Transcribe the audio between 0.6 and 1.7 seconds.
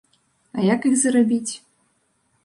як іх зарабіць?